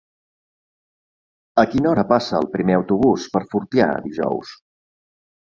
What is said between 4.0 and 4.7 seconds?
dijous?